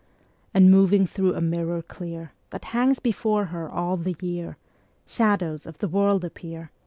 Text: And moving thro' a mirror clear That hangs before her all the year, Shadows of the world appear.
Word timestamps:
And 0.51 0.71
moving 0.71 1.05
thro' 1.05 1.35
a 1.35 1.41
mirror 1.41 1.83
clear 1.83 2.31
That 2.49 2.65
hangs 2.73 2.99
before 2.99 3.45
her 3.53 3.69
all 3.69 3.97
the 3.97 4.15
year, 4.19 4.57
Shadows 5.05 5.67
of 5.67 5.77
the 5.77 5.87
world 5.87 6.25
appear. 6.25 6.71